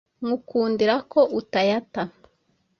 [0.21, 2.01] Nywukundira ko utayata.